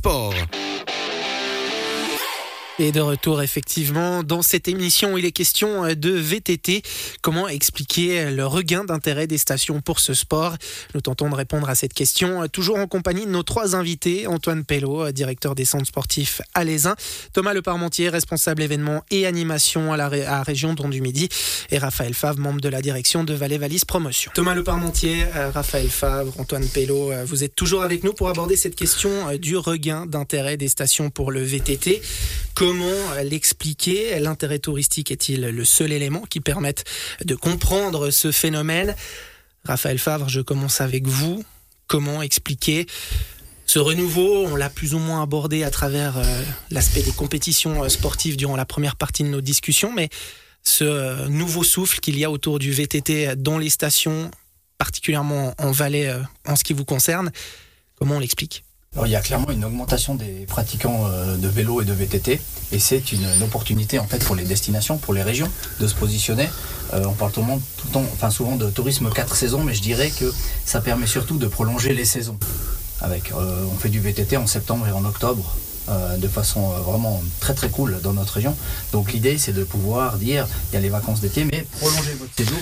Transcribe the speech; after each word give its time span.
sport. 0.00 0.59
Et 2.82 2.92
de 2.92 3.00
retour 3.02 3.42
effectivement 3.42 4.22
dans 4.22 4.40
cette 4.40 4.66
émission, 4.66 5.18
il 5.18 5.26
est 5.26 5.32
question 5.32 5.84
euh, 5.84 5.94
de 5.94 6.08
VTT. 6.12 6.80
Comment 7.20 7.46
expliquer 7.46 8.30
le 8.30 8.46
regain 8.46 8.84
d'intérêt 8.84 9.26
des 9.26 9.36
stations 9.36 9.82
pour 9.82 10.00
ce 10.00 10.14
sport? 10.14 10.56
Nous 10.94 11.02
tentons 11.02 11.28
de 11.28 11.34
répondre 11.34 11.68
à 11.68 11.74
cette 11.74 11.92
question, 11.92 12.42
euh, 12.42 12.46
toujours 12.46 12.78
en 12.78 12.86
compagnie 12.86 13.26
de 13.26 13.30
nos 13.30 13.42
trois 13.42 13.76
invités. 13.76 14.26
Antoine 14.26 14.64
Pello, 14.64 15.04
euh, 15.04 15.12
directeur 15.12 15.54
des 15.54 15.66
centres 15.66 15.88
sportifs 15.88 16.40
alaisin, 16.54 16.96
Thomas 17.34 17.52
Leparmentier, 17.52 18.08
responsable 18.08 18.62
événements 18.62 19.04
et 19.10 19.26
animation 19.26 19.92
à 19.92 19.98
la, 19.98 20.42
région 20.42 20.72
Don 20.72 20.88
du 20.88 21.02
Midi, 21.02 21.28
et 21.70 21.76
Raphaël 21.76 22.14
Favre, 22.14 22.38
membre 22.38 22.62
de 22.62 22.70
la 22.70 22.80
direction 22.80 23.24
de 23.24 23.34
Valais 23.34 23.58
Valise 23.58 23.84
Promotion. 23.84 24.32
Thomas 24.34 24.54
Leparmentier, 24.54 25.26
Raphaël 25.52 25.90
Favre, 25.90 26.32
Antoine 26.38 26.66
Pello, 26.66 27.12
vous 27.26 27.44
êtes 27.44 27.54
toujours 27.54 27.82
avec 27.82 28.04
nous 28.04 28.14
pour 28.14 28.30
aborder 28.30 28.56
cette 28.56 28.74
question 28.74 29.36
du 29.36 29.58
regain 29.58 30.06
d'intérêt 30.06 30.56
des 30.56 30.68
stations 30.68 31.10
pour 31.10 31.30
le 31.30 31.42
VTT. 31.42 32.00
L'expliquer? 33.22 34.18
L'intérêt 34.20 34.58
touristique 34.58 35.10
est-il 35.10 35.40
le 35.40 35.64
seul 35.64 35.92
élément 35.92 36.22
qui 36.28 36.40
permette 36.40 36.84
de 37.24 37.34
comprendre 37.34 38.10
ce 38.10 38.32
phénomène? 38.32 38.94
Raphaël 39.64 39.98
Favre, 39.98 40.28
je 40.28 40.40
commence 40.40 40.80
avec 40.80 41.06
vous. 41.06 41.44
Comment 41.86 42.22
expliquer 42.22 42.86
ce 43.66 43.78
renouveau? 43.78 44.46
On 44.46 44.56
l'a 44.56 44.70
plus 44.70 44.94
ou 44.94 44.98
moins 44.98 45.22
abordé 45.22 45.64
à 45.64 45.70
travers 45.70 46.18
euh, 46.18 46.42
l'aspect 46.70 47.02
des 47.02 47.12
compétitions 47.12 47.84
euh, 47.84 47.88
sportives 47.88 48.36
durant 48.36 48.56
la 48.56 48.64
première 48.64 48.96
partie 48.96 49.22
de 49.22 49.28
nos 49.28 49.40
discussions, 49.40 49.92
mais 49.92 50.08
ce 50.62 50.84
euh, 50.84 51.28
nouveau 51.28 51.62
souffle 51.62 52.00
qu'il 52.00 52.18
y 52.18 52.24
a 52.24 52.30
autour 52.30 52.58
du 52.58 52.72
VTT 52.72 53.36
dans 53.36 53.58
les 53.58 53.70
stations, 53.70 54.30
particulièrement 54.78 55.54
en 55.58 55.72
Valais 55.72 56.12
en 56.46 56.56
ce 56.56 56.64
qui 56.64 56.72
vous 56.72 56.84
concerne, 56.84 57.30
comment 57.96 58.16
on 58.16 58.20
l'explique? 58.20 58.64
Alors, 58.96 59.06
il 59.06 59.12
y 59.12 59.16
a 59.16 59.20
clairement 59.20 59.50
une 59.50 59.64
augmentation 59.64 60.16
des 60.16 60.46
pratiquants 60.48 61.06
euh, 61.06 61.36
de 61.36 61.46
vélo 61.46 61.80
et 61.80 61.84
de 61.84 61.92
VTT 61.92 62.40
et 62.72 62.78
c'est 62.80 63.12
une, 63.12 63.24
opportunité 63.40 64.00
en 64.00 64.06
fait 64.06 64.18
pour 64.18 64.34
les 64.34 64.42
destinations, 64.42 64.98
pour 64.98 65.14
les 65.14 65.22
régions 65.22 65.48
de 65.78 65.86
se 65.86 65.94
positionner. 65.94 66.48
Euh, 66.92 67.04
on 67.06 67.12
parle 67.12 67.30
tout 67.30 67.40
le 67.40 67.46
monde, 67.46 67.62
tout 67.76 67.86
enfin 67.96 68.30
souvent 68.30 68.56
de 68.56 68.68
tourisme 68.68 69.08
4 69.08 69.36
saisons, 69.36 69.62
mais 69.62 69.74
je 69.74 69.80
dirais 69.80 70.10
que 70.10 70.32
ça 70.64 70.80
permet 70.80 71.06
surtout 71.06 71.38
de 71.38 71.46
prolonger 71.46 71.94
les 71.94 72.04
saisons. 72.04 72.36
Avec, 73.00 73.30
euh, 73.30 73.64
on 73.72 73.78
fait 73.78 73.90
du 73.90 74.00
VTT 74.00 74.36
en 74.36 74.48
septembre 74.48 74.88
et 74.88 74.92
en 74.92 75.04
octobre. 75.04 75.56
De 76.18 76.28
façon 76.28 76.68
vraiment 76.84 77.20
très 77.40 77.52
très 77.52 77.68
cool 77.68 77.98
dans 78.00 78.12
notre 78.12 78.34
région. 78.34 78.54
Donc 78.92 79.12
l'idée 79.12 79.38
c'est 79.38 79.52
de 79.52 79.64
pouvoir 79.64 80.18
dire 80.18 80.46
il 80.70 80.74
y 80.74 80.76
a 80.76 80.80
les 80.80 80.88
vacances 80.88 81.20
d'été 81.20 81.44
mais 81.44 81.66
prolonger 81.80 82.12
votre 82.12 82.30
séjour. 82.36 82.58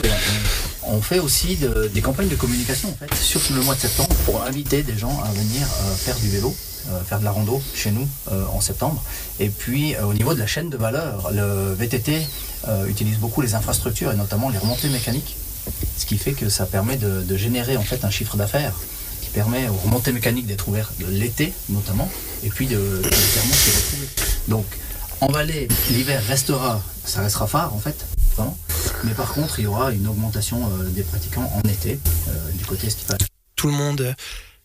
On, 0.84 1.02
fait 1.02 1.18
aussi 1.18 1.58
des 1.92 2.00
campagnes 2.00 2.28
de 2.28 2.36
communication 2.36 2.88
en 2.88 2.94
fait, 2.94 3.14
sur 3.14 3.42
le 3.54 3.60
mois 3.60 3.74
de 3.74 3.80
septembre 3.80 4.16
pour 4.28 4.42
inviter 4.42 4.82
des 4.82 4.96
gens 4.96 5.18
à 5.24 5.30
venir 5.30 5.62
euh, 5.62 5.94
faire 5.94 6.16
du 6.16 6.28
vélo. 6.28 6.54
faire 7.06 7.18
de 7.18 7.24
la 7.24 7.32
rando 7.32 7.60
chez 7.74 7.90
nous 7.90 8.08
en 8.30 8.62
septembre. 8.62 9.02
Et 9.40 9.50
puis 9.50 9.94
au 9.98 10.14
niveau 10.14 10.32
de 10.32 10.38
la 10.38 10.46
chaîne 10.46 10.70
de 10.70 10.78
valeur, 10.78 11.30
le 11.32 11.74
VTT 11.74 12.26
utilise 12.88 13.18
beaucoup 13.18 13.42
les 13.42 13.54
infrastructures 13.54 14.10
et 14.10 14.16
notamment 14.16 14.48
les 14.48 14.56
remontées 14.56 14.88
mécaniques, 14.88 15.36
ce 15.98 16.06
qui 16.06 16.16
fait 16.16 16.32
que 16.32 16.48
ça 16.48 16.64
permet 16.64 16.96
de, 16.96 17.36
générer 17.36 17.76
en 17.76 17.82
fait 17.82 18.06
un 18.06 18.10
chiffre 18.10 18.38
d'affaires 18.38 18.72
permet 19.32 19.68
aux 19.68 19.74
remontées 19.74 20.12
mécaniques 20.12 20.46
d'être 20.46 20.68
ouvertes 20.68 20.92
l'été 21.08 21.52
notamment, 21.68 22.08
et 22.42 22.48
puis 22.48 22.66
de, 22.66 22.76
de 22.76 23.10
s'y 23.10 23.70
retrouver. 23.70 24.08
Donc 24.48 24.64
en 25.20 25.28
Valais, 25.28 25.68
l'hiver 25.90 26.22
restera, 26.26 26.80
ça 27.04 27.22
restera 27.22 27.46
phare 27.46 27.74
en 27.74 27.78
fait, 27.78 28.06
vraiment. 28.36 28.56
Mais 29.04 29.12
par 29.12 29.32
contre, 29.32 29.58
il 29.58 29.64
y 29.64 29.66
aura 29.66 29.92
une 29.92 30.06
augmentation 30.06 30.58
euh, 30.62 30.88
des 30.90 31.02
pratiquants 31.02 31.50
en 31.54 31.68
été 31.68 31.98
euh, 32.28 32.50
du 32.52 32.64
côté 32.64 32.86
estival. 32.86 33.18
Tout 33.58 33.66
le 33.66 33.72
monde 33.72 34.14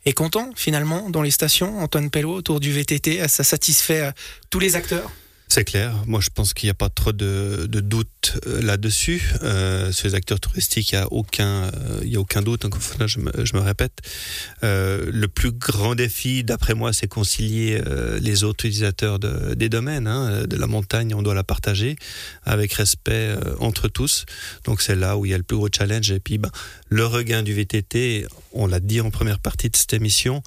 est 0.05 0.13
content 0.13 0.52
finalement 0.55 1.09
dans 1.09 1.23
les 1.23 1.31
stations. 1.31 1.80
Antoine 1.80 2.11
Pello 2.11 2.31
autour 2.31 2.59
du 2.59 2.72
VTT, 2.72 3.27
ça 3.27 3.44
satisfait 3.44 4.02
euh, 4.02 4.11
tous 4.52 4.59
les 4.59 4.75
acteurs 4.75 5.09
c'est 5.53 5.65
clair. 5.65 5.93
Moi, 6.07 6.19
je 6.19 6.29
pense 6.33 6.55
qu'il 6.55 6.65
n'y 6.65 6.71
a 6.71 6.73
pas 6.73 6.89
trop 6.89 7.11
de, 7.11 7.67
de 7.69 7.79
doute 7.79 8.39
euh, 8.47 8.59
là-dessus. 8.63 9.21
Euh, 9.43 9.91
sur 9.91 10.07
les 10.07 10.15
acteurs 10.15 10.39
touristiques, 10.39 10.91
il 10.94 10.95
n'y 10.95 11.01
a 11.03 11.13
aucun, 11.13 11.66
euh, 11.66 12.01
y 12.03 12.16
a 12.16 12.19
aucun 12.19 12.41
doute. 12.41 12.63
Donc, 12.63 12.75
je 13.05 13.19
me, 13.19 13.31
je 13.45 13.55
me 13.55 13.61
répète. 13.61 14.01
Le 14.63 15.25
plus 15.28 15.51
grand 15.51 15.94
défi, 15.94 16.44
d'après 16.44 16.73
moi, 16.73 16.91
c'est 16.91 17.07
concilier 17.07 17.79
les 18.19 18.44
autres 18.44 18.66
utilisateurs 18.66 19.19
de, 19.19 19.53
des 19.53 19.69
domaines. 19.69 20.07
Hein, 20.07 20.45
de 20.47 20.55
la 20.55 20.66
montagne, 20.66 21.13
on 21.13 21.22
doit 21.22 21.35
la 21.35 21.44
partager 21.44 21.97
avec 22.45 22.73
respect 22.73 23.35
entre 23.59 23.88
tous. 23.89 24.25
Donc, 24.63 24.81
c'est 24.81 24.95
là 24.95 25.17
où 25.17 25.25
il 25.25 25.31
y 25.31 25.33
a 25.35 25.38
le 25.38 25.44
plus 25.44 25.57
gros 25.57 25.69
challenge. 25.72 26.09
Et 26.11 26.19
puis, 26.19 26.39
ben, 26.39 26.49
le 26.89 27.05
regain 27.05 27.44
du 27.44 27.53
VTT, 27.53 28.25
on 28.53 28.66
l'a 28.66 28.79
dit 28.79 29.01
en 29.01 29.11
première 29.11 29.39
partie 29.39 29.69
de 29.69 29.75
cette 29.75 29.94
émission, 29.94 30.41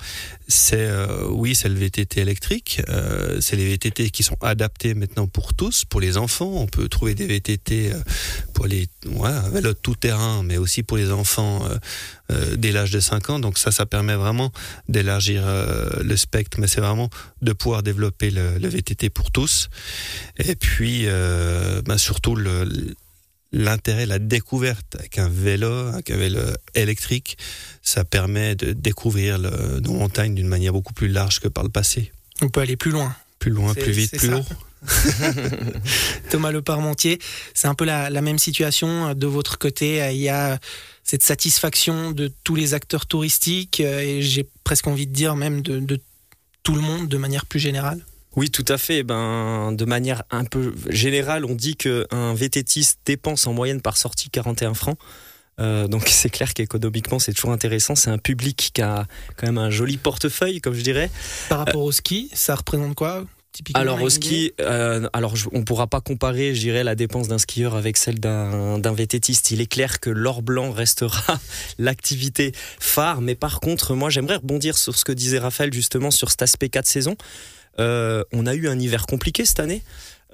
c'est 0.48 0.88
oui, 1.28 1.54
c'est 1.54 1.68
le 1.68 1.76
VTT 1.76 2.20
électrique. 2.20 2.82
c'est 3.40 3.56
les 3.56 3.68
VTT 3.68 4.10
qui 4.10 4.24
sont 4.24 4.38
adaptés 4.40 4.95
maintenant 4.96 5.26
pour 5.26 5.54
tous, 5.54 5.84
pour 5.84 6.00
les 6.00 6.16
enfants. 6.16 6.50
On 6.54 6.66
peut 6.66 6.88
trouver 6.88 7.14
des 7.14 7.26
VTT 7.26 7.92
euh, 7.92 8.00
pour 8.54 8.66
les 8.66 8.88
ouais, 9.06 9.50
vélo 9.52 9.74
tout 9.74 9.94
terrain, 9.94 10.42
mais 10.42 10.56
aussi 10.56 10.82
pour 10.82 10.96
les 10.96 11.12
enfants 11.12 11.64
euh, 11.66 11.76
euh, 12.32 12.56
dès 12.56 12.72
l'âge 12.72 12.90
de 12.90 13.00
5 13.00 13.30
ans. 13.30 13.38
Donc 13.38 13.58
ça, 13.58 13.70
ça 13.70 13.86
permet 13.86 14.14
vraiment 14.14 14.52
d'élargir 14.88 15.44
le 16.02 16.16
spectre, 16.16 16.58
mais 16.60 16.66
c'est 16.66 16.80
vraiment 16.80 17.10
de 17.42 17.52
pouvoir 17.52 17.82
développer 17.82 18.30
le, 18.30 18.68
VTT 18.68 19.10
pour 19.10 19.30
tous. 19.30 19.68
Et 20.38 20.56
puis, 20.56 21.06
bah, 21.84 21.98
surtout 21.98 22.34
le 22.34 22.94
l'intérêt, 23.52 24.06
la 24.06 24.18
découverte 24.18 24.96
avec 24.98 25.18
un 25.18 25.28
vélo, 25.28 25.70
avec 25.88 26.10
un 26.10 26.16
vélo 26.16 26.40
électrique, 26.74 27.38
ça 27.82 28.04
permet 28.04 28.54
de 28.54 28.72
découvrir 28.72 29.38
le, 29.38 29.80
nos 29.80 29.92
montagnes 29.92 30.34
d'une 30.34 30.48
manière 30.48 30.72
beaucoup 30.72 30.92
plus 30.92 31.08
large 31.08 31.40
que 31.40 31.48
par 31.48 31.64
le 31.64 31.70
passé. 31.70 32.12
On 32.42 32.48
peut 32.48 32.60
aller 32.60 32.76
plus 32.76 32.90
loin. 32.90 33.14
Plus 33.38 33.50
loin, 33.50 33.74
plus 33.74 33.92
vite, 33.92 34.16
plus 34.16 34.34
haut. 34.34 34.44
Thomas 36.30 36.50
Le 36.50 36.62
Parmentier, 36.62 37.18
c'est 37.54 37.68
un 37.68 37.74
peu 37.74 37.84
la, 37.84 38.10
même 38.20 38.38
situation 38.38 39.14
de 39.14 39.26
votre 39.26 39.58
côté. 39.58 40.08
Il 40.12 40.20
y 40.20 40.28
a 40.28 40.58
cette 41.02 41.22
satisfaction 41.22 42.10
de 42.10 42.32
tous 42.44 42.54
les 42.54 42.74
acteurs 42.74 43.06
touristiques 43.06 43.80
et 43.80 44.22
j'ai 44.22 44.48
presque 44.64 44.86
envie 44.86 45.06
de 45.06 45.12
dire 45.12 45.36
même 45.36 45.62
de, 45.62 46.00
tout 46.62 46.74
le 46.74 46.80
monde 46.80 47.08
de 47.08 47.16
manière 47.16 47.46
plus 47.46 47.60
générale. 47.60 48.04
Oui, 48.34 48.50
tout 48.50 48.64
à 48.68 48.76
fait. 48.76 49.02
Ben, 49.02 49.72
de 49.72 49.84
manière 49.84 50.24
un 50.30 50.44
peu 50.44 50.74
générale, 50.90 51.44
on 51.44 51.54
dit 51.54 51.76
qu'un 51.76 52.34
VTTiste 52.34 52.98
dépense 53.06 53.46
en 53.46 53.52
moyenne 53.52 53.80
par 53.80 53.96
sortie 53.96 54.30
41 54.30 54.74
francs. 54.74 54.98
Euh, 55.58 55.88
donc 55.88 56.08
c'est 56.08 56.28
clair 56.28 56.52
qu'économiquement 56.52 57.18
c'est 57.18 57.32
toujours 57.32 57.52
intéressant. 57.52 57.94
C'est 57.94 58.10
un 58.10 58.18
public 58.18 58.72
qui 58.74 58.82
a 58.82 59.06
quand 59.36 59.46
même 59.46 59.58
un 59.58 59.70
joli 59.70 59.96
portefeuille, 59.96 60.60
comme 60.60 60.74
je 60.74 60.82
dirais. 60.82 61.10
Par 61.48 61.58
rapport 61.58 61.82
au 61.82 61.92
ski, 61.92 62.30
ça 62.34 62.54
représente 62.54 62.94
quoi? 62.94 63.24
Alors 63.74 64.02
au 64.02 64.10
ski, 64.10 64.52
euh, 64.60 65.08
alors 65.12 65.34
on 65.52 65.62
pourra 65.62 65.86
pas 65.86 66.00
comparer, 66.00 66.54
je 66.54 66.60
dirais, 66.60 66.84
la 66.84 66.94
dépense 66.94 67.28
d'un 67.28 67.38
skieur 67.38 67.74
avec 67.74 67.96
celle 67.96 68.18
d'un 68.18 68.92
VTTiste. 68.92 69.50
Il 69.50 69.60
est 69.60 69.66
clair 69.66 70.00
que 70.00 70.10
l'or 70.10 70.42
blanc 70.42 70.70
restera 70.70 71.38
l'activité 71.78 72.52
phare, 72.80 73.20
mais 73.20 73.34
par 73.34 73.60
contre, 73.60 73.94
moi 73.94 74.10
j'aimerais 74.10 74.36
rebondir 74.36 74.78
sur 74.78 74.96
ce 74.96 75.04
que 75.04 75.12
disait 75.12 75.38
Raphaël 75.38 75.72
justement 75.72 76.10
sur 76.10 76.30
cet 76.30 76.42
aspect 76.42 76.68
4 76.68 76.86
saisons. 76.86 77.16
Euh, 77.78 78.24
on 78.32 78.46
a 78.46 78.54
eu 78.54 78.68
un 78.68 78.78
hiver 78.78 79.06
compliqué 79.06 79.44
cette 79.44 79.60
année. 79.60 79.82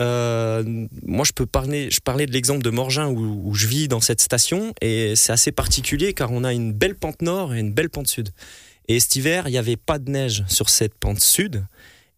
Euh, 0.00 0.62
moi, 1.02 1.24
je 1.24 1.32
peux 1.32 1.46
parler, 1.46 1.90
je 1.90 2.00
parlais 2.00 2.26
de 2.26 2.32
l'exemple 2.32 2.62
de 2.62 2.70
Morgin 2.70 3.08
où, 3.08 3.42
où, 3.44 3.54
je 3.54 3.66
vis 3.66 3.88
dans 3.88 4.00
cette 4.00 4.20
station 4.20 4.72
et 4.80 5.14
c'est 5.16 5.32
assez 5.32 5.52
particulier 5.52 6.14
car 6.14 6.32
on 6.32 6.44
a 6.44 6.52
une 6.52 6.72
belle 6.72 6.94
pente 6.94 7.20
nord 7.20 7.54
et 7.54 7.60
une 7.60 7.72
belle 7.72 7.90
pente 7.90 8.08
sud. 8.08 8.30
Et 8.88 9.00
cet 9.00 9.16
hiver, 9.16 9.44
il 9.48 9.52
n'y 9.52 9.58
avait 9.58 9.76
pas 9.76 9.98
de 9.98 10.10
neige 10.10 10.44
sur 10.48 10.68
cette 10.68 10.94
pente 10.94 11.20
sud 11.20 11.64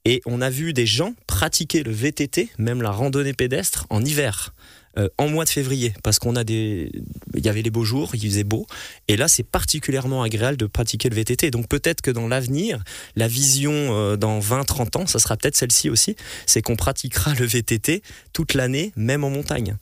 et 0.05 0.21
on 0.27 0.41
a 0.41 0.51
vu 0.51 0.73
des 0.73 0.87
gens 0.87 1.15
pratiquer 1.27 1.83
le 1.83 1.93
VTT, 1.93 2.51
même 2.59 2.83
la 2.83 2.91
randonnée 2.91 3.33
pédestre, 3.33 3.87
en 3.91 4.05
hiver. 4.05 4.53
Euh, 4.97 5.09
en 5.19 5.29
mois 5.29 5.45
de 5.45 5.49
février 5.49 5.93
parce 6.05 6.21
qu'on 6.21 6.37
a 6.37 6.45
des 6.45 6.93
il 7.35 7.45
y 7.45 7.49
avait 7.49 7.63
les 7.63 7.71
beaux 7.71 7.83
jours 7.83 8.15
il 8.15 8.21
faisait 8.21 8.45
beau 8.45 8.65
et 9.09 9.17
là 9.17 9.27
c'est 9.27 9.43
particulièrement 9.43 10.23
agréable 10.23 10.57
de 10.57 10.67
pratiquer 10.67 11.09
le 11.09 11.17
VTT 11.17 11.51
donc 11.51 11.67
peut-être 11.67 12.01
que 12.01 12.13
dans 12.13 12.29
l'avenir 12.29 12.81
la 13.17 13.27
vision 13.27 13.73
euh, 13.73 14.17
dans 14.17 14.39
20 14.39 14.63
30 14.63 14.95
ans 14.95 15.07
ça 15.09 15.19
sera 15.19 15.37
peut-être 15.37 15.57
celle-ci 15.57 15.91
aussi 15.91 16.15
c'est 16.47 16.62
qu'on 16.62 16.77
pratiquera 16.77 17.35
le 17.35 17.45
VTT 17.45 18.05
toute 18.33 18.55
l'année 18.55 18.93
même 18.95 19.25
en 19.25 19.31
montagne 19.31 19.75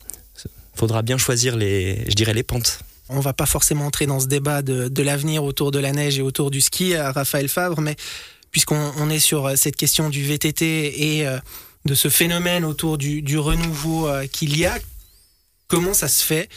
faudra 0.73 1.03
bien 1.03 1.19
choisir 1.19 1.57
les 1.57 2.03
je 2.09 2.15
dirais 2.15 2.33
les 2.33 2.41
pentes 2.41 2.79
on 3.07 3.19
va 3.19 3.33
pas 3.33 3.45
forcément 3.45 3.85
entrer 3.85 4.07
dans 4.07 4.19
ce 4.19 4.25
débat 4.25 4.63
de, 4.63 4.87
de 4.87 5.03
l'avenir 5.03 5.43
autour 5.43 5.69
de 5.69 5.77
la 5.77 5.91
neige 5.91 6.17
et 6.17 6.23
autour 6.23 6.49
du 6.49 6.59
ski 6.59 6.95
à 6.95 7.11
Raphaël 7.11 7.49
Favre 7.49 7.81
mais 7.81 7.97
puisqu'on 8.53 9.09
est 9.09 9.19
sur 9.19 9.47
euh, 9.47 9.55
cette 9.57 9.75
question 9.75 10.09
du 10.09 10.23
VTT 10.23 11.17
et 11.17 11.27
euh, 11.27 11.37
de 11.83 11.95
ce 11.95 12.07
phénomène 12.07 12.63
autour 12.63 12.97
du, 12.97 13.37
renouveau 13.37 14.07
euh, 14.07 14.25
qu'il 14.27 14.57
y 14.57 14.65
a, 14.65 14.77
comment 15.67 15.93
ça 15.93 16.07
se 16.07 16.23
fait 16.23 16.47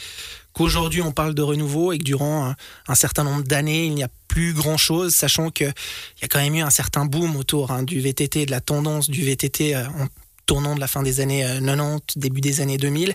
qu'aujourd'hui 0.53 1.01
on 1.01 1.11
parle 1.11 1.33
de 1.33 1.41
renouveau 1.41 1.91
et 1.91 1.97
que 1.97 2.03
durant 2.03 2.53
un, 2.87 2.95
certain 2.95 3.23
nombre 3.23 3.43
d'années 3.43 3.85
il 3.85 3.93
n'y 3.93 4.03
a 4.03 4.09
plus 4.27 4.53
grand 4.53 4.77
chose, 4.77 5.13
sachant 5.13 5.49
qu'il 5.49 5.73
y 6.21 6.25
a 6.25 6.27
quand 6.27 6.39
même 6.39 6.55
eu 6.55 6.61
un 6.61 6.69
certain 6.69 7.05
boom 7.05 7.35
autour 7.35 7.71
hein, 7.71 7.83
du 7.83 7.99
VTT, 7.99 8.45
de 8.45 8.51
la 8.51 8.61
tendance 8.61 9.09
du 9.09 9.23
VTT 9.23 9.75
en 9.75 10.07
tournant 10.45 10.75
de 10.75 10.79
la 10.79 10.87
fin 10.87 11.03
des 11.03 11.19
années 11.19 11.43
90, 11.63 12.17
début 12.17 12.41
des 12.41 12.61
années 12.61 12.77
2000. 12.77 13.13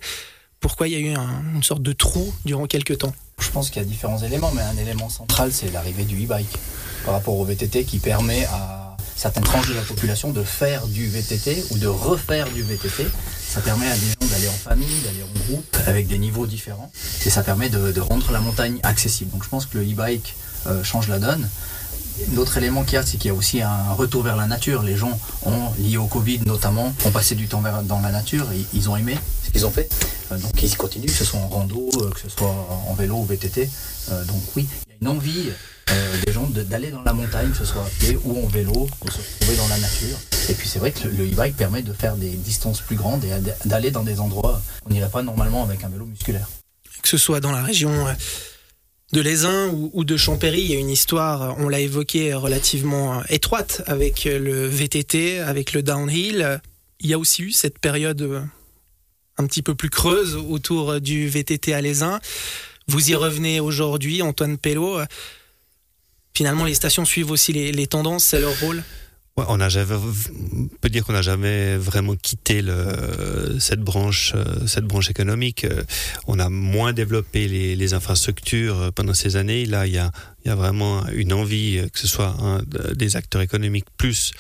Pourquoi 0.61 0.87
il 0.87 0.93
y 0.93 0.97
a 0.97 0.99
eu 1.01 1.17
une 1.55 1.63
sorte 1.63 1.83
de 1.83 1.93
trou 1.93 2.33
durant 2.45 2.67
quelques 2.67 2.99
temps? 2.99 3.15
Je 3.43 3.51
pense 3.51 3.71
qu'il 3.71 3.83
y 3.83 3.85
a 3.85 3.89
différents 3.89 4.19
éléments, 4.19 4.53
mais 4.55 4.63
un 4.63 4.77
élément 4.77 5.09
central, 5.09 5.51
c'est 5.53 5.71
l'arrivée 5.73 6.05
du 6.05 6.25
e-bike 6.25 6.57
par 7.05 7.15
rapport 7.15 7.37
au 7.37 7.45
VTT 7.45 7.85
qui 7.85 7.99
permet 7.99 8.45
à 8.47 8.97
certaines 9.17 9.43
tranches 9.43 9.69
de 9.69 9.75
la 9.75 9.83
population 9.83 10.31
de 10.31 10.43
faire 10.43 10.87
du 10.87 11.09
VTT 11.09 11.65
ou 11.71 11.79
de 11.79 11.89
refaire 11.89 12.49
du 12.51 12.63
VTT. 12.63 13.07
Ça 13.49 13.61
permet 13.61 13.89
à 13.89 13.95
des 13.95 14.07
gens 14.07 14.31
d'aller 14.31 14.49
en 14.49 14.53
famille, 14.53 15.01
d'aller 15.05 15.23
en 15.23 15.49
groupe, 15.49 15.77
avec 15.87 16.07
des 16.07 16.19
niveaux 16.19 16.47
différents. 16.47 16.91
Et 17.27 17.31
ça 17.31 17.43
permet 17.43 17.69
de, 17.69 18.01
rendre 18.01 18.31
la 18.31 18.41
montagne 18.41 18.79
accessible. 18.85 19.33
Donc 19.33 19.45
je 19.45 19.49
pense 19.49 19.67
que 19.67 19.77
le 19.77 19.85
e-bike 19.85 20.35
euh, 20.69 20.83
change 20.85 21.09
la 21.09 21.19
donne. 21.19 21.47
L'autre 22.35 22.57
élément 22.59 22.85
qu'il 22.85 22.95
y 22.95 22.97
a, 22.99 23.05
c'est 23.05 23.17
qu'il 23.17 23.29
y 23.29 23.35
a 23.35 23.35
aussi 23.35 23.61
un 23.61 23.93
retour 23.93 24.23
vers 24.23 24.37
la 24.37 24.47
nature. 24.47 24.83
Les 24.83 24.97
gens 24.97 25.19
ont, 25.45 25.73
lié 25.79 25.97
au 25.97 26.07
Covid 26.07 26.41
notamment, 26.47 26.95
ont 27.05 27.11
passé 27.11 27.35
du 27.35 27.49
temps 27.49 27.63
dans 27.85 28.01
la 28.01 28.13
nature 28.13 28.47
et 28.53 28.65
ils 28.73 28.89
ont 28.89 28.97
aimé 28.97 29.19
ce 29.45 29.51
qu'ils 29.51 29.67
ont 29.67 29.71
fait. 29.71 29.89
Euh, 30.33 30.39
donc 30.39 30.63
ils 30.63 30.77
continuent, 30.77 31.07
que 31.07 31.13
ce 31.13 31.25
soit 31.25 31.41
en 31.41 31.49
rando, 31.49 31.91
euh, 31.97 32.11
que 32.11 32.21
ce 32.21 32.29
soit 32.29 32.49
en 32.49 32.95
vélo 32.95 33.17
ou 33.17 33.25
VTT. 33.25 33.69
Euh, 34.11 34.25
donc 34.25 34.43
oui, 34.57 34.67
il 34.87 34.91
y 34.91 34.93
a 34.93 34.97
une 35.01 35.09
envie 35.09 35.51
des 36.25 36.33
gens 36.33 36.49
d'aller 36.49 36.91
dans 36.91 37.03
la 37.03 37.13
montagne, 37.13 37.51
que 37.51 37.59
ce 37.59 37.67
soit 37.67 37.83
à 37.83 37.89
pied 38.01 38.17
ou 38.25 38.43
en 38.43 38.47
vélo, 38.47 38.89
de 39.05 39.11
se 39.11 39.19
retrouver 39.19 39.57
dans 39.57 39.69
la 39.69 39.79
nature. 39.79 40.17
Et 40.49 40.55
puis 40.55 40.67
c'est 40.67 40.79
vrai 40.79 40.91
que 40.91 41.07
le 41.07 41.27
e-bike 41.27 41.55
permet 41.55 41.83
de 41.83 41.93
faire 41.93 42.17
des 42.17 42.31
distances 42.31 42.81
plus 42.81 42.97
grandes 42.97 43.23
et 43.25 43.31
d'aller 43.67 43.91
dans 43.91 44.03
des 44.03 44.19
endroits 44.19 44.63
où 44.85 44.89
on 44.89 44.93
n'irait 44.93 45.11
pas 45.11 45.23
normalement 45.23 45.63
avec 45.63 45.85
un 45.85 45.91
vélo 45.91 46.07
musculaire. 46.07 46.49
Que 47.03 47.09
ce 47.09 47.19
soit 47.19 47.41
dans 47.41 47.53
la 47.53 47.63
région 47.63 48.07
de 49.13 49.21
Lézin 49.21 49.69
ou, 49.93 50.05
de 50.05 50.17
Champéry. 50.17 50.63
Il 50.63 50.71
y 50.71 50.77
a 50.77 50.79
une 50.79 50.89
histoire, 50.89 51.57
on 51.59 51.69
l'a 51.69 51.81
évoqué, 51.81 52.33
relativement 52.33 53.23
étroite 53.29 53.83
avec 53.87 54.25
le 54.25 54.67
VTT, 54.67 55.41
avec 55.41 55.75
le 55.75 55.83
downhill. 55.83 56.61
Il 57.01 57.11
y 57.11 57.13
a 57.13 57.19
aussi 57.19 57.43
eu 57.43 57.51
cette 57.51 57.79
période 57.79 58.49
un 59.43 59.47
petit 59.47 59.63
peu 59.63 59.75
plus 59.75 59.91
creuse 59.91 60.37
autour 60.37 61.01
du 61.01 61.29
VTT 61.29 61.81
Lézin. 61.83 62.21
Vous 62.87 63.11
y 63.11 63.15
revenez 63.15 63.61
aujourd'hui, 63.61 64.23
Antoine 64.23 64.57
Pello. 64.57 65.01
Finalement, 66.35 66.65
les 66.65 66.75
stations 66.75 67.05
suivent 67.05 67.31
aussi 67.31 67.53
les, 67.53 67.87
tendances, 67.87 68.25
c'est 68.25 68.41
leur 68.41 68.59
rôle 68.61 68.83
on 69.37 69.61
a 69.61 69.69
peut 70.81 70.89
dire 70.91 71.05
qu'on 71.05 71.13
n'a 71.13 71.23
jamais 71.23 71.77
vraiment 71.77 72.15
quitté 72.17 72.63
cette 73.59 73.81
branche, 73.81 74.33
euh, 74.35 74.67
cette 74.67 74.85
branche 74.85 75.11
économique. 75.11 75.65
Euh, 75.65 75.83
on 76.27 76.39
a 76.39 76.49
moins 76.51 76.93
développé 76.93 77.49
les, 77.49 77.95
infrastructures 77.95 78.93
pendant 78.95 79.15
ces 79.15 79.37
années. 79.37 79.67
Là, 79.67 79.87
il 79.87 79.95
y 79.95 79.99
a 79.99 80.55
vraiment 80.55 81.07
une 81.09 81.33
envie, 81.33 81.79
euh, 81.79 81.89
que 81.89 81.99
ce 81.99 82.07
soit 82.07 82.35
des 82.95 83.17
acteurs 83.17 83.43
économiques 83.43 83.87
plus, 83.97 84.33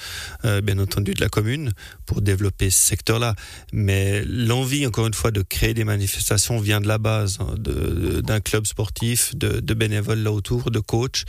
euh, 0.45 0.61
bien 0.61 0.79
entendu, 0.79 1.15
de 1.15 1.21
la 1.21 1.29
commune 1.29 1.73
pour 2.07 2.23
développer 2.23 2.71
ce 2.71 2.79
secteur-là. 2.79 3.35
Mais 3.73 4.25
l'envie, 4.25 4.87
encore 4.87 5.07
une 5.07 5.15
fois, 5.15 5.31
de 5.31 5.43
créer 5.43 5.75
des 5.75 5.85
manifestations 5.85 6.59
vient 6.59 6.81
de 6.81 6.89
la 6.89 6.99
base, 6.99 7.39
hein, 7.41 7.55
d'un 7.57 8.41
club 8.41 8.67
sportif, 8.67 9.35
de, 9.37 9.75
bénévoles 9.75 10.21
là 10.21 10.33
autour, 10.33 10.71
de 10.71 10.81
coachs. 10.81 11.25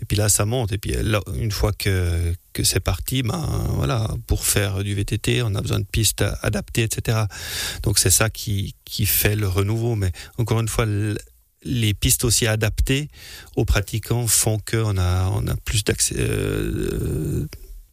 Et 0.00 0.04
puis 0.04 0.16
là, 0.16 0.28
ça 0.28 0.44
monte. 0.44 0.72
Et 0.72 0.78
puis 0.78 0.94
une 1.34 1.50
fois 1.50 1.72
que, 1.72 2.34
c'est 2.64 2.80
parti, 2.80 3.22
ben 3.22 3.46
voilà, 3.74 4.08
pour 4.26 4.44
faire 4.44 4.82
du 4.82 4.94
VTT, 4.94 5.42
on 5.42 5.54
a 5.54 5.60
besoin 5.60 5.80
de 5.80 5.86
pistes 5.90 6.24
adaptées, 6.42 6.82
etc. 6.82 7.18
Donc 7.82 7.98
c'est 7.98 8.10
ça 8.10 8.30
qui, 8.30 8.74
fait 9.06 9.36
le 9.36 9.48
renouveau. 9.48 9.94
Mais 9.94 10.12
encore 10.38 10.60
une 10.60 10.68
fois, 10.68 10.86
les 11.64 11.94
pistes 11.94 12.24
aussi 12.24 12.46
adaptées 12.46 13.08
aux 13.56 13.64
pratiquants 13.64 14.26
font 14.26 14.58
qu'on 14.58 14.96
a, 14.98 15.28
on 15.30 15.46
a 15.46 15.56
plus 15.56 15.82
euh, 16.12 17.46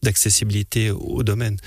d'accessibilité 0.05 0.91
au 0.91 1.23
domaine. 1.23 1.57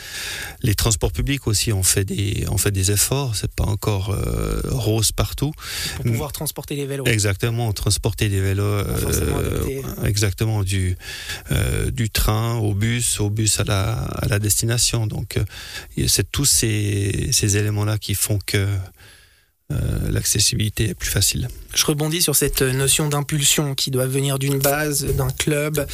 Les 0.62 0.75
transports 0.75 1.12
publics 1.12 1.46
aussi 1.46 1.73
ont 1.73 1.82
fait 1.82 2.05
des, 2.05 2.46
ont 2.49 2.56
fait 2.56 2.70
des 2.70 2.90
efforts. 2.90 3.37
C'est 3.37 3.52
pas 3.55 3.64
encore 3.64 4.11
euh, 4.11 4.61
rose 4.70 5.12
partout. 5.12 5.52
Pour 5.96 6.05
pouvoir 6.05 6.32
transporter 6.32 6.75
les 6.75 6.87
vélos. 6.87 7.05
Exactement, 7.05 7.73
transporter 7.73 8.29
des 8.29 8.40
vélos. 8.40 8.64
Euh, 8.64 10.05
exactement 10.05 10.62
du 10.62 10.96
du 11.93 12.11
train 12.11 12.56
au 12.56 12.75
bus, 12.75 13.20
au 13.20 13.31
bus 13.31 13.61
à 13.61 13.64
la, 13.64 13.93
à 13.93 14.26
la 14.29 14.38
destination. 14.38 15.06
Donc 15.06 15.38
c'est 16.06 16.31
tous 16.31 16.44
ces, 16.46 17.31
ces 17.32 17.56
éléments 17.56 17.85
là 17.85 17.99
qui 17.99 18.14
font 18.14 18.38
que 18.46 18.67
euh, 19.70 20.11
l'accessibilité 20.11 20.88
est 20.90 20.94
plus 20.94 21.11
facile. 21.11 21.49
Je 21.75 21.85
rebondis 21.85 22.23
sur 22.23 22.35
cette 22.35 22.62
notion 22.62 23.08
d'impulsion 23.08 23.75
qui 23.75 23.90
doit 23.90 24.06
venir 24.06 24.38
d'une 24.38 24.58
base, 24.58 25.05
d'un 25.05 25.29
club. 25.29 25.87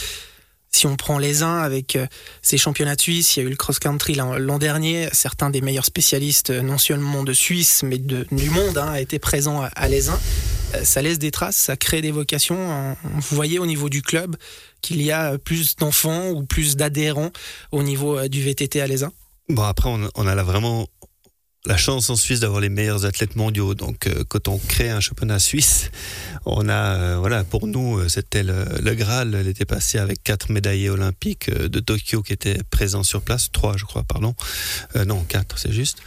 Si 0.75 0.89
on 0.89 0.97
prend 0.97 1.19
les 1.19 1.45
uns 1.45 1.59
avec 1.59 1.95
euh, 1.95 2.05
ces 2.43 2.59
championnats 2.59 2.97
de 2.97 3.01
Suisse, 3.01 3.37
il 3.37 3.41
y 3.41 3.43
a 3.45 3.47
eu 3.47 3.51
le 3.51 3.55
cross-country 3.55 4.17
l'an 4.17 4.59
dernier. 4.59 5.09
Certains 5.13 5.49
des 5.49 5.61
meilleurs 5.61 5.85
spécialistes, 5.85 6.51
euh, 6.51 6.63
non 6.63 6.79
seulement 6.79 7.23
de 7.23 7.33
Suisse, 7.33 7.85
mais 7.85 7.97
de, 7.97 8.27
du 8.33 8.51
monde, 8.51 8.77
hein, 8.77 8.95
étaient 8.95 9.21
présents 9.21 9.63
à, 9.63 9.67
à 9.67 9.87
les 9.87 10.09
uns. 10.09 10.19
Ça 10.83 11.01
laisse 11.01 11.21
des 11.21 11.31
traces, 11.31 11.55
ça 11.55 11.77
crée 11.77 12.03
des 12.03 12.11
vocations. 12.11 12.97
Vous 13.05 13.37
voyez 13.37 13.61
au 13.61 13.67
niveau 13.67 13.89
du 13.89 14.03
club 14.03 14.35
qu'il 14.81 15.01
y 15.01 15.13
a 15.13 15.39
plus 15.39 15.77
d'enfants 15.77 16.31
ou 16.31 16.43
plus 16.43 16.75
d'adhérents 16.75 17.31
au 17.71 17.85
niveau 17.85 18.27
du 18.27 18.43
VTT 18.43 18.81
à 18.81 18.89
les 18.89 19.05
uns 19.05 19.13
Bon, 19.49 19.63
après, 19.63 19.89
on 19.89 20.27
a 20.27 20.35
là 20.35 20.43
vraiment 20.43 20.89
la 21.67 21.79
chance 21.79 22.11
en 22.11 22.17
Suisse 22.17 22.41
d'avoir 22.41 22.61
les 22.61 22.69
meilleurs 22.69 23.07
athlètes 23.07 23.37
mondiaux. 23.37 23.75
Donc, 23.75 24.07
euh, 24.07 24.23
quand 24.29 24.49
on 24.49 24.59
crée 24.59 24.91
un 24.91 25.01
championnat 25.01 25.39
suisse, 25.39 25.91
on 26.45 26.69
a, 26.69 26.75
euh, 26.75 27.17
voilà, 27.19 27.43
pour 27.43 27.67
nous, 27.67 27.99
euh, 27.99 28.09
c'était 28.09 28.43
le, 28.43 28.95
Graal. 28.95 29.35
Elle 29.35 29.49
était 29.49 29.65
passée 29.65 29.99
avec 29.99 30.23
quatre 30.23 30.51
médaillés 30.51 30.91
olympiques 30.91 31.51
de 31.51 31.81
Tokyo 31.81 32.23
qui 32.23 32.35
étaient 32.35 32.63
présents 32.71 33.03
sur 33.03 33.23
place, 33.23 33.51
trois, 33.51 33.77
je 33.77 33.85
crois, 33.85 34.05
pardon. 34.05 34.35
non, 35.07 35.25
quatre, 35.25 35.59
c'est 35.59 35.73
juste. 35.73 35.99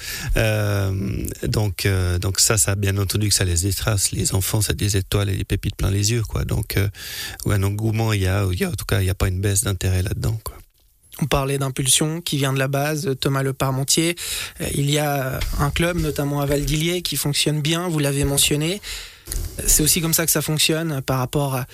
donc, 1.43 1.87
donc 2.21 2.39
ça, 2.39 2.57
ça 2.57 2.71
a 2.71 2.75
bien 2.75 2.97
entendu 2.97 3.29
que 3.29 3.35
ça 3.35 3.43
laisse 3.43 3.63
des 3.63 3.73
traces. 3.73 4.11
Les 4.11 4.33
enfants, 4.33 4.61
c'est 4.61 4.75
des 4.75 4.95
étoiles 4.95 5.29
et 5.29 5.35
des 5.35 5.43
pépites 5.43 5.75
plein 5.75 5.91
les 5.91 6.11
yeux, 6.11 6.21
quoi. 6.21 6.45
Donc, 6.45 6.77
un 7.45 7.63
engouement, 7.63 8.13
il 8.13 8.21
y 8.21 8.27
a, 8.27 8.47
il 8.51 8.59
y 8.59 8.63
a, 8.63 8.69
en 8.69 8.73
tout 8.73 8.85
cas, 8.85 9.01
il 9.01 9.05
n'y 9.05 9.09
a 9.09 9.15
pas 9.15 9.27
une 9.27 9.41
baisse 9.41 9.63
d'intérêt 9.63 10.03
là-dedans, 10.03 10.39
quoi. 10.43 10.56
On 11.21 11.25
parlait 11.25 11.57
d'impulsion 11.57 12.21
qui 12.21 12.37
vient 12.37 12.53
de 12.53 12.59
la 12.59 12.67
base, 12.67 13.15
Thomas 13.19 13.41
Le 13.41 13.53
Parmentier. 13.53 14.15
Euh, 14.61 14.67
il 14.75 14.89
y 14.89 14.99
a 14.99 15.39
un 15.59 15.69
club, 15.71 15.97
notamment 15.97 16.41
à 16.41 16.45
Valdilier, 16.45 17.01
qui 17.01 17.17
fonctionne 17.17 17.61
bien, 17.61 17.87
vous 17.87 17.99
l'avez 17.99 18.23
mentionné. 18.23 18.81
C'est 19.65 19.81
aussi 19.83 19.99
comme 19.99 20.13
ça 20.13 20.25
que 20.25 20.31
ça 20.31 20.41
fonctionne 20.41 21.01
par 21.01 21.19
rapport 21.19 21.55
à, 21.55 21.65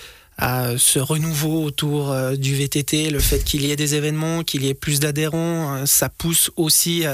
ce 0.78 0.98
renouveau 0.98 1.62
autour 1.62 2.10
euh, 2.10 2.34
du 2.34 2.56
VTT, 2.56 3.10
le 3.10 3.20
fait 3.20 3.44
qu'il 3.44 3.64
y 3.64 3.70
ait 3.70 3.76
des 3.76 3.94
événements, 3.94 4.42
qu'il 4.42 4.64
y 4.64 4.68
ait 4.68 4.74
plus 4.74 4.98
d'adhérents, 4.98 5.76
euh, 5.76 5.86
ça 5.86 6.08
pousse 6.08 6.50
aussi 6.56 7.04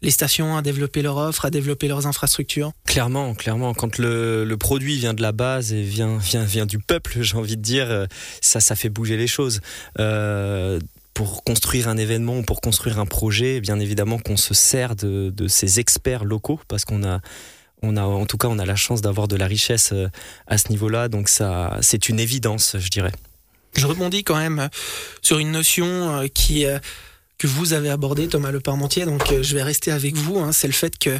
les 0.00 0.10
stations 0.10 0.56
à 0.56 0.62
développer 0.62 1.02
leur 1.02 1.18
offre, 1.18 1.44
à 1.44 1.50
développer 1.50 1.86
leurs 1.86 2.06
infrastructures 2.06 2.72
Clairement, 2.86 3.34
clairement. 3.34 3.74
Quand 3.74 3.98
le, 3.98 4.54
produit 4.58 4.96
vient 4.96 5.12
de 5.12 5.20
la 5.20 5.32
base 5.32 5.74
et 5.74 5.82
vient, 5.82 6.16
vient, 6.16 6.44
vient 6.44 6.64
du 6.64 6.78
peuple, 6.78 7.18
j'ai 7.20 7.36
envie 7.36 7.58
de 7.58 7.62
dire, 7.62 8.06
ça, 8.40 8.60
ça 8.60 8.74
fait 8.74 8.88
bouger 8.88 9.18
les 9.18 9.26
choses 9.26 9.60
pour 11.16 11.42
construire 11.44 11.88
un 11.88 11.96
événement, 11.96 12.42
pour 12.42 12.60
construire 12.60 12.98
un 12.98 13.06
projet, 13.06 13.62
bien 13.62 13.80
évidemment 13.80 14.18
qu'on 14.18 14.36
se 14.36 14.52
sert 14.52 14.94
de, 14.94 15.32
ces 15.48 15.80
experts 15.80 16.26
locaux 16.26 16.60
parce 16.68 16.84
qu'on 16.84 17.02
a 17.04 17.20
on 17.82 17.96
a, 17.96 18.02
en 18.02 18.26
tout 18.26 18.36
cas, 18.36 18.48
on 18.48 18.58
a 18.58 18.66
la 18.66 18.76
chance 18.76 19.00
d'avoir 19.00 19.26
de 19.26 19.36
la 19.36 19.46
richesse 19.46 19.92
euh, 19.92 20.08
à 20.46 20.58
ce 20.58 20.68
niveau-là, 20.70 21.08
donc 21.08 21.28
ça, 21.28 21.78
c'est 21.82 22.08
une 22.08 22.18
évidence, 22.18 22.76
je 22.78 22.88
dirais. 22.88 23.12
Je 23.76 23.86
rebondis 23.86 24.24
quand 24.24 24.36
même 24.36 24.58
euh, 24.58 24.68
sur 25.22 25.38
une 25.38 25.52
notion 25.52 25.86
euh, 25.86 26.26
qui 26.26 26.64
que 27.38 27.46
vous 27.46 27.74
avez 27.74 27.90
abordée, 27.90 28.28
Thomas 28.28 28.50
Le 28.50 28.60
Parmentier. 28.60 29.04
Donc, 29.04 29.22
je 29.42 29.54
vais 29.54 29.62
rester 29.62 29.92
avec 29.92 30.16
vous. 30.16 30.38
Hein. 30.38 30.52
c'est 30.52 30.66
le 30.66 30.72
fait 30.72 30.98
que 30.98 31.18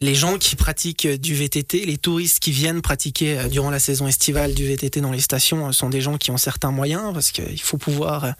les 0.00 0.14
gens 0.14 0.38
qui 0.38 0.54
pratiquent 0.54 1.08
du 1.08 1.34
VTT, 1.34 1.84
les 1.84 1.98
touristes 1.98 2.38
qui 2.38 2.52
viennent 2.52 2.82
pratiquer 2.82 3.38
euh, 3.38 3.48
durant 3.48 3.70
la 3.70 3.78
saison 3.78 4.06
estivale 4.06 4.54
du 4.54 4.66
VTT 4.66 5.00
dans 5.00 5.10
les 5.10 5.20
stations 5.20 5.68
euh, 5.68 5.72
sont 5.72 5.90
des 5.90 6.00
gens 6.00 6.18
qui 6.18 6.30
ont 6.30 6.36
certains 6.36 6.70
moyens 6.70 7.12
parce 7.12 7.32
qu'il 7.32 7.60
faut 7.60 7.78
pouvoir 7.78 8.24
euh, 8.24 8.30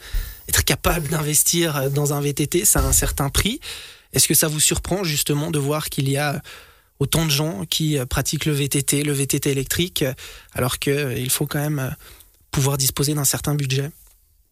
être 0.48 0.64
capable 0.64 1.08
d'investir 1.08 1.90
dans 1.90 2.12
un 2.12 2.20
VTT, 2.20 2.64
ça 2.64 2.80
a 2.80 2.84
un 2.84 2.92
certain 2.92 3.28
prix. 3.28 3.60
Est-ce 4.12 4.28
que 4.28 4.34
ça 4.34 4.48
vous 4.48 4.60
surprend 4.60 5.02
justement 5.04 5.50
de 5.50 5.58
voir 5.58 5.90
qu'il 5.90 6.08
y 6.08 6.16
a 6.16 6.40
autant 7.00 7.24
de 7.24 7.30
gens 7.30 7.64
qui 7.66 7.98
pratiquent 8.08 8.46
le 8.46 8.52
VTT, 8.52 9.02
le 9.02 9.12
VTT 9.12 9.50
électrique, 9.50 10.04
alors 10.54 10.78
qu'il 10.78 11.30
faut 11.30 11.46
quand 11.46 11.60
même 11.60 11.94
pouvoir 12.50 12.78
disposer 12.78 13.14
d'un 13.14 13.24
certain 13.24 13.54
budget? 13.54 13.90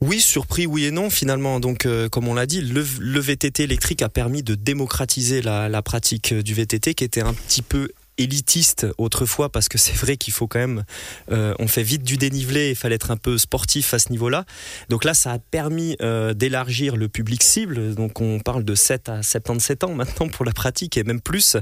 Oui, 0.03 0.21
surpris, 0.21 0.67
oui 0.67 0.85
et 0.85 0.91
non 0.91 1.09
finalement. 1.09 1.59
Donc, 1.59 1.87
euh, 1.87 2.09
comme 2.09 2.29
on 2.29 2.35
l'a 2.35 2.47
dit, 2.47 2.61
le, 2.61 3.21
VTT 3.21 3.63
électrique 3.63 4.03
a 4.03 4.09
permis 4.09 4.43
de 4.43 4.55
démocratiser 4.55 5.41
la, 5.41 5.83
pratique 5.83 6.35
du 6.35 6.55
VTT 6.55 6.95
qui 6.95 7.05
était 7.05 7.23
un 7.23 7.33
petit 7.33 7.63
peu 7.63 7.89
élitiste 8.19 8.87
autrefois 8.97 9.51
parce 9.51 9.69
que 9.69 9.77
c'est 9.77 9.95
vrai 9.95 10.17
qu'il 10.17 10.33
faut 10.33 10.47
quand 10.47 10.59
même 10.59 10.85
euh, 11.31 11.53
on 11.59 11.69
fait 11.69 11.83
vite 11.83 12.03
du 12.03 12.17
dénivelé 12.17 12.71
il 12.71 12.75
fallait 12.75 12.95
être 12.95 13.11
un 13.11 13.19
peu 13.19 13.37
sportif 13.37 13.93
à 13.93 13.99
ce 13.99 14.11
niveau-là. 14.11 14.47
Donc 14.89 15.05
là 15.05 15.13
ça 15.13 15.33
a 15.33 15.39
permis 15.39 15.97
euh, 16.01 16.33
d'élargir 16.33 16.97
le 16.97 17.09
public 17.09 17.43
cible. 17.43 17.95
Donc 17.95 18.21
on 18.21 18.41
parle 18.41 18.65
de 18.65 18.75
7 18.75 19.11
à 19.11 19.23
77 19.23 19.85
ans 19.85 19.95
maintenant 19.95 20.29
pour 20.29 20.45
la 20.45 20.53
pratique 20.53 20.97
et 20.97 21.05
même 21.05 21.21
plus. 21.21 21.57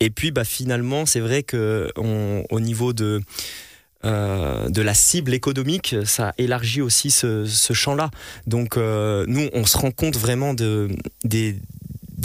Et 0.00 0.10
puis 0.10 0.32
bah 0.32 0.44
finalement 0.44 1.06
c'est 1.06 1.20
vrai 1.20 1.44
que 1.44 1.92
au 1.96 2.60
niveau 2.60 2.92
de 2.92 3.22
euh, 4.04 4.68
de 4.68 4.82
la 4.82 4.94
cible 4.94 5.32
économique, 5.32 5.94
ça 6.04 6.34
élargit 6.36 6.80
aussi 6.82 7.10
ce, 7.10 7.46
champ-là. 7.72 8.10
Donc 8.46 8.76
euh, 8.76 9.24
nous, 9.28 9.48
on 9.52 9.64
se 9.64 9.78
rend 9.78 9.92
compte 9.92 10.16
vraiment 10.16 10.54
de, 10.54 10.88
des, 11.24 11.54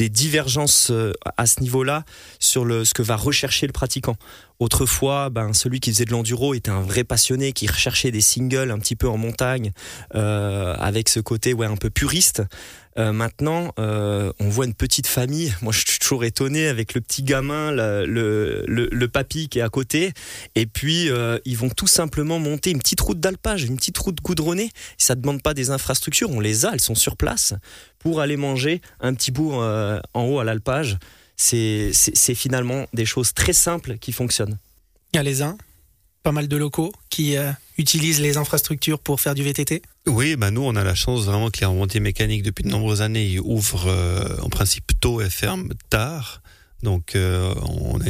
divergences 0.10 0.90
euh, 0.92 1.14
à 1.38 1.46
ce 1.46 1.62
niveau-là 1.62 2.04
sur 2.40 2.66
le, 2.66 2.84
ce 2.84 2.94
que 2.94 3.04
va 3.04 3.16
rechercher 3.16 3.68
le 3.68 3.74
pratiquant. 3.74 4.16
Autrefois, 4.60 5.30
ben, 5.30 5.54
celui 5.54 5.80
qui 5.80 5.92
faisait 5.92 6.06
de 6.06 6.12
l'enduro 6.12 6.56
était 6.56 6.72
un 6.72 6.82
vrai 6.82 7.04
passionné 7.04 7.54
qui 7.54 7.68
recherchait 7.68 8.10
des 8.10 8.22
singles 8.22 8.72
un 8.72 8.80
petit 8.80 8.96
peu 8.96 9.08
en 9.08 9.18
montagne, 9.18 9.72
euh, 10.16 10.74
avec 10.80 11.10
ce 11.10 11.20
côté 11.20 11.54
ouais, 11.54 11.68
un 11.68 11.76
peu 11.76 11.92
puriste. 11.92 12.42
Euh, 12.98 13.12
maintenant, 13.12 13.72
euh, 13.78 14.34
on 14.40 14.50
voit 14.50 14.66
une 14.66 14.74
petite 14.74 15.06
famille. 15.06 15.54
Moi, 15.62 15.72
je 15.72 15.86
suis 15.86 16.00
toujours 16.00 16.24
étonné 16.24 16.68
avec 16.68 16.96
le 16.96 17.02
petit 17.02 17.22
gamin, 17.22 17.72
le, 17.72 19.06
papy 19.14 19.48
qui 19.48 19.60
est 19.60 19.62
à 19.62 19.70
côté. 19.70 20.14
Et 20.56 20.66
puis, 20.66 21.10
ils 21.46 21.58
vont 21.58 21.70
tout 21.70 21.86
simplement 21.86 22.40
monter 22.40 22.72
une 22.72 22.80
petite 22.80 23.02
route 23.02 23.20
d'alpage, 23.20 23.64
une 23.64 23.78
petite 23.78 23.98
route 24.00 24.20
goudronnée. 24.24 24.72
Ça 24.98 25.14
ne 25.14 25.22
demande 25.22 25.44
pas 25.44 25.54
des 25.54 25.70
infrastructures, 25.70 26.32
on 26.32 26.40
les 26.40 26.66
a, 26.66 26.72
elles 26.74 26.82
sont 26.82 26.96
sur 26.96 27.16
place 27.16 27.54
pour 28.00 28.22
aller 28.22 28.38
manger 28.38 28.82
un 29.02 29.14
petit 29.14 29.32
bout 29.32 29.54
en 29.54 30.24
haut 30.24 30.40
à 30.40 30.44
l'alpage 30.44 30.98
c'est 31.38 32.36
finalement 32.36 32.88
des 32.94 33.06
choses 33.06 33.34
très 33.34 33.54
simples 33.54 33.98
qui 34.00 34.12
fonctionnent. 34.12 34.58
Il 35.14 35.18
y 35.18 35.20
a 35.20 35.24
les 35.24 35.42
uns, 35.42 35.58
pas 36.24 36.32
mal 36.32 36.48
de 36.48 36.58
locaux 36.58 36.92
qui 37.10 37.38
euh, 37.38 37.52
utilisent 37.78 38.20
les 38.20 38.38
infrastructures 38.38 39.00
pour 39.00 39.22
faire 39.22 39.36
du 39.36 39.44
VTT 39.44 39.82
Oui, 40.08 40.36
bah 40.36 40.52
nous 40.52 40.62
on 40.62 40.76
a 40.76 40.84
la 40.84 40.96
chance 40.96 41.26
vraiment 41.26 41.50
que 41.50 41.60
les 41.62 41.66
remontées 41.66 42.00
mécaniques 42.00 42.44
depuis 42.44 42.64
de 42.64 42.70
nombreuses 42.70 43.02
années 43.02 43.40
ouvrent 43.40 43.88
euh, 43.88 44.38
en 44.42 44.50
principe 44.50 45.00
tôt 45.00 45.22
et 45.22 45.30
ferment 45.30 45.70
tard. 45.90 46.42
Donc, 46.84 47.16
euh, 47.16 47.54
on 47.64 48.00
a 48.02 48.08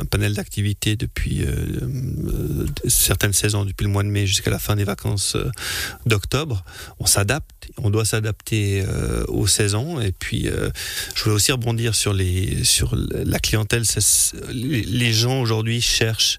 un 0.00 0.04
panel 0.04 0.34
d'activités 0.34 0.96
depuis 0.96 1.44
euh, 1.44 2.66
certaines 2.88 3.32
saisons, 3.32 3.64
depuis 3.64 3.84
le 3.84 3.90
mois 3.90 4.02
de 4.02 4.08
mai 4.08 4.26
jusqu'à 4.26 4.50
la 4.50 4.58
fin 4.58 4.74
des 4.74 4.84
vacances 4.84 5.36
euh, 5.36 5.48
d'octobre. 6.06 6.64
On 6.98 7.06
s'adapte, 7.06 7.68
on 7.78 7.90
doit 7.90 8.04
s'adapter 8.04 8.84
aux 9.28 9.46
saisons. 9.46 10.00
Et 10.00 10.12
puis, 10.12 10.48
je 11.14 11.22
voulais 11.22 11.34
aussi 11.34 11.52
rebondir 11.52 11.94
sur 11.94 12.12
les 12.12 12.64
sur 12.64 12.94
la 12.96 13.38
clientèle. 13.38 13.84
Les 14.52 15.12
gens 15.12 15.40
aujourd'hui 15.40 15.80
cherchent 15.80 16.38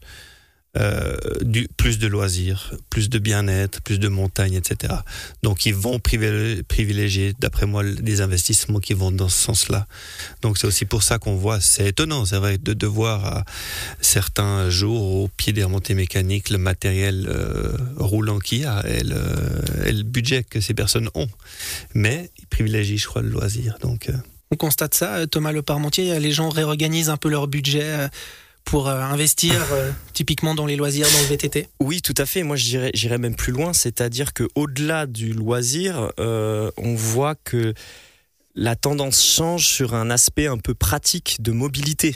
euh, 0.78 1.18
du, 1.42 1.68
plus 1.75 2.00
de 2.00 2.08
loisirs, 2.08 2.74
plus 2.90 3.10
de 3.10 3.20
bien-être, 3.20 3.82
plus 3.82 4.00
de 4.00 4.08
montagnes, 4.08 4.54
etc. 4.54 4.94
Donc 5.44 5.66
ils 5.66 5.75
vont 5.75 6.00
privilégier, 6.00 7.34
d'après 7.38 7.66
moi, 7.66 7.84
des 7.84 8.22
investissements 8.22 8.80
qui 8.80 8.94
vont 8.94 9.12
dans 9.12 9.28
ce 9.28 9.38
sens-là. 9.38 9.86
Donc 10.42 10.58
c'est 10.58 10.68
aussi 10.68 10.86
pour 10.86 11.04
ça 11.04 11.20
qu'on 11.20 11.36
voit, 11.36 11.60
c'est 11.60 11.90
étonnant, 11.90 12.24
c'est 12.24 12.38
vrai, 12.38 12.58
de, 12.58 12.88
voir 12.88 13.25
à 13.25 13.46
certains 14.00 14.70
jours 14.70 15.24
au 15.24 15.28
pied 15.28 15.51
des 15.51 15.66
remontées 15.66 15.94
mécaniques 15.94 16.50
le 16.50 16.58
matériel 16.58 17.28
euh, 17.28 17.75
roulant 17.98 18.40
qu'il 18.40 18.60
y 18.60 18.66
a 18.66 18.82
et 18.88 19.04
le, 19.04 19.22
le, 19.92 20.04
budget 20.04 20.46
que 20.46 20.62
ces 20.62 20.74
personnes 20.74 21.10
ont. 21.16 21.28
Mais 21.94 22.32
ils 22.40 22.48
privilégient, 22.48 22.98
je 22.98 23.08
crois, 23.08 23.22
le 23.22 23.30
loisir. 23.30 23.78
Donc, 23.82 24.08
euh. 24.10 24.13
On 24.51 24.56
constate 24.56 24.94
ça, 24.94 25.28
Thomas 25.28 25.51
Le 25.51 25.63
Parmentier, 25.63 26.18
les 26.18 26.32
gens 26.32 26.48
réorganisent 26.48 27.10
un 27.10 27.18
peu 27.18 27.30
leur 27.30 27.48
budget 27.48 28.10
pour 28.63 28.88
euh, 28.88 29.00
investir 29.00 29.56
euh, 29.72 29.91
typiquement 30.13 30.56
dans 30.56 30.65
les 30.65 30.75
loisirs, 30.75 31.08
dans 31.12 31.20
le 31.20 31.25
VTT 31.25 31.68
Oui, 31.80 32.01
tout 32.01 32.13
à 32.18 32.25
fait. 32.25 32.44
Moi, 32.44 32.56
j'irais 32.56 33.18
même 33.18 33.36
plus 33.36 33.51
loin, 33.51 33.74
c'est-à-dire 33.74 34.34
qu'au-delà 34.34 35.06
du 35.06 35.34
loisir, 35.34 36.12
euh, 36.20 36.72
on 36.77 36.96
voit 36.96 37.36
que 37.36 37.74
la 38.53 38.75
tendance 38.75 39.24
change 39.24 39.65
sur 39.65 39.96
un 39.96 40.10
aspect 40.10 40.48
un 40.48 40.58
peu 40.58 40.74
pratique 40.74 41.38
de 41.39 41.53
mobilité. 41.53 42.15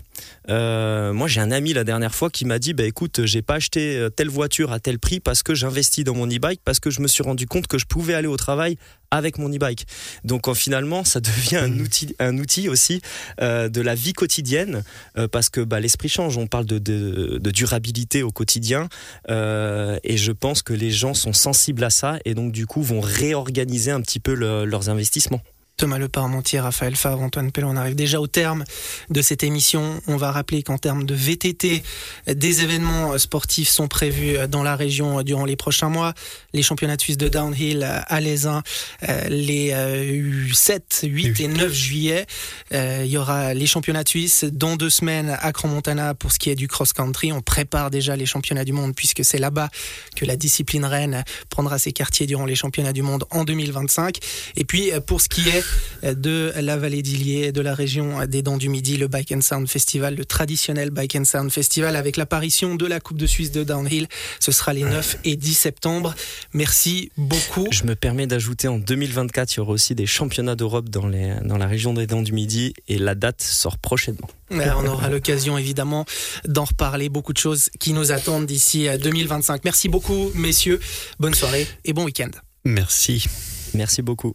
Euh, 0.50 1.14
moi, 1.14 1.30
j'ai 1.30 1.40
un 1.40 1.52
ami 1.52 1.72
la 1.72 1.86
dernière 1.86 2.14
fois 2.14 2.30
qui 2.30 2.44
m'a 2.44 2.60
dit 2.60 2.74
bah, 2.74 2.84
écoute, 2.84 3.26
j'ai 3.26 3.42
pas 3.42 3.56
acheté 3.56 4.08
telle 4.18 4.28
voiture 4.28 4.74
à 4.74 4.82
tel 4.82 5.00
prix 5.00 5.22
parce 5.22 5.44
que 5.44 5.56
j'investis 5.56 6.04
dans 6.04 6.14
mon 6.14 6.28
e-bike, 6.28 6.60
parce 6.66 6.82
que 6.82 6.90
je 6.90 7.00
me 7.00 7.08
suis 7.08 7.24
rendu 7.24 7.48
compte 7.48 7.68
que 7.68 7.78
je 7.78 7.86
pouvais 7.86 8.16
aller 8.16 8.28
au 8.28 8.36
travail 8.36 8.78
avec 9.16 9.38
mon 9.38 9.50
e-bike. 9.50 9.86
Donc, 10.24 10.54
finalement, 10.54 11.04
ça 11.04 11.20
devient 11.20 11.58
un 11.58 11.70
mmh. 11.70 11.82
outil, 11.82 12.16
un 12.20 12.38
outil 12.38 12.70
aussi 12.70 13.02
euh, 13.42 13.70
de 13.70 13.82
la 13.82 13.96
vie 13.96 14.14
quotidienne 14.14 14.84
parce 15.32 15.50
que 15.50 15.62
bah, 15.62 15.80
l'esprit 15.80 16.10
change. 16.10 16.38
On 16.38 16.48
parle 16.48 16.66
de, 16.66 16.78
de, 16.78 17.52
durabilité 17.52 18.24
au 18.24 18.32
quotidien 18.32 18.90
et 19.30 20.18
je 20.18 20.32
pense 20.32 20.62
que 20.62 20.74
les 20.74 20.92
gens 20.92 21.14
sont 21.14 21.34
sensibles 21.34 21.84
à 21.84 21.90
ça 21.90 22.20
et 22.26 22.34
donc, 22.34 22.52
du 22.52 22.66
coup, 22.66 22.82
vont 22.82 23.02
réorganiser 23.02 23.92
un 23.92 24.02
petit 24.02 24.20
peu 24.20 24.34
leurs 24.34 24.90
investissements. 24.90 25.42
Thomas 25.78 25.98
Leparmentier, 25.98 26.60
Raphaël 26.62 26.96
Favre, 26.96 27.22
Antoine 27.22 27.52
Pellon, 27.52 27.72
on 27.72 27.76
arrive 27.76 27.96
déjà 27.96 28.22
au 28.22 28.28
terme 28.28 28.64
de 29.10 29.22
cette 29.22 29.44
émission. 29.44 30.02
On 30.08 30.16
va 30.16 30.32
rappeler 30.32 30.64
qu'en 30.64 30.78
termes 30.78 31.06
de 31.06 31.14
VTT, 31.14 31.84
des 32.28 32.62
événements 32.62 33.18
sportifs 33.18 33.68
sont 33.68 33.88
prévus 33.88 34.38
dans 34.48 34.64
la 34.64 34.76
région 34.76 35.22
durant 35.22 35.44
les 35.44 35.58
prochains 35.58 35.90
mois. 35.90 36.14
Les 36.54 36.62
championnats 36.62 36.96
de 36.96 37.02
Suisse 37.02 37.18
de 37.18 37.28
downhill 37.28 37.84
à 37.84 38.22
l'Aisin, 38.22 38.64
euh, 39.10 39.28
les 39.28 39.76
7, 40.54 41.02
euh, 41.04 41.08
8 41.08 41.40
et 41.42 41.48
9 41.48 41.74
juillet. 41.74 42.26
Euh, 42.74 43.04
il 43.06 43.12
y 43.12 43.18
aura 43.18 43.54
les 43.54 43.68
championnats 43.68 44.04
de 44.04 44.10
Suisse 44.10 44.46
dans 44.46 44.78
deux 44.78 44.90
semaines 44.90 45.38
à 45.42 45.52
Grand-Montana 45.52 46.14
pour 46.14 46.32
ce 46.32 46.40
qui 46.40 46.50
est 46.50 46.56
du 46.56 46.68
cross-country. 46.68 47.34
On 47.34 47.42
prépare 47.42 47.92
déjà 47.92 48.16
les 48.16 48.26
championnats 48.26 48.66
du 48.66 48.74
monde 48.74 48.96
puisque 48.96 49.26
c'est 49.26 49.40
là-bas 49.40 49.70
que 50.16 50.24
la 50.24 50.38
discipline 50.38 50.86
reine 50.86 51.24
prendra 51.50 51.80
ses 51.80 51.92
quartiers 51.92 52.28
durant 52.28 52.46
les 52.46 52.56
championnats 52.56 52.94
du 52.94 53.02
monde 53.02 53.26
en 53.32 53.44
2025. 53.44 54.20
Et 54.56 54.64
puis 54.64 54.92
pour 55.06 55.20
ce 55.20 55.28
qui 55.28 55.50
est 55.50 55.65
de 56.04 56.54
la 56.60 56.78
vallée 56.78 57.02
d'Illier, 57.02 57.52
de 57.52 57.62
la 57.62 57.74
région 57.74 58.26
des 58.26 58.42
Dents 58.42 58.58
du 58.58 58.70
Midi, 58.70 58.98
le 58.98 59.08
Bike 59.08 59.32
and 59.32 59.42
Sound 59.42 59.68
Festival, 59.68 60.16
le 60.16 60.26
traditionnel 60.26 60.92
Bike 60.92 61.16
and 61.16 61.26
Sound 61.26 61.52
Festival 61.52 61.96
avec 61.96 62.18
l'apparition 62.18 62.76
de 62.76 62.86
la 62.86 63.00
Coupe 63.00 63.18
de 63.18 63.26
Suisse 63.26 63.52
de 63.52 63.64
Downhill. 63.64 64.08
Ce 64.40 64.52
sera 64.52 64.74
les 64.74 64.84
9 64.84 65.18
et 65.24 65.36
10 65.36 65.54
septembre. 65.54 66.14
Merci 66.54 67.12
beaucoup. 67.18 67.68
Je 67.72 67.84
me 67.84 67.96
permets 67.96 68.28
d'ajouter 68.28 68.68
en 68.68 68.78
2024, 68.78 69.54
il 69.54 69.58
y 69.58 69.60
aura 69.62 69.72
aussi 69.72 69.96
des 69.96 70.06
championnats 70.06 70.56
d'Europe 70.56 70.90
dans, 70.90 71.10
dans 71.10 71.58
la 71.58 71.68
région 71.68 71.94
des 71.94 72.08
Dents 72.08 72.22
du 72.22 72.34
Midi 72.34 72.74
et 72.88 72.98
la 72.98 73.16
date 73.16 73.42
sort 73.42 73.78
prochainement. 73.78 74.30
On 74.52 74.86
aura 74.86 75.10
l'occasion 75.10 75.58
évidemment 75.58 76.06
d'en 76.46 76.66
reparler. 76.66 77.10
Beaucoup 77.10 77.34
de 77.34 77.38
choses 77.38 77.70
qui 77.80 77.94
nous 77.94 78.12
attendent 78.12 78.46
d'ici 78.46 78.88
2025. 79.02 79.64
Merci 79.64 79.90
beaucoup, 79.90 80.32
messieurs. 80.36 80.80
Bonne 81.20 81.34
soirée 81.34 81.68
et 81.84 81.94
bon 81.94 82.06
week-end. 82.06 82.30
Merci. 82.64 83.26
Merci 83.74 84.02
beaucoup. 84.02 84.34